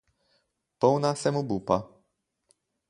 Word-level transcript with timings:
Polna 0.79 1.13
sem 1.15 1.35
obupa. 1.41 1.77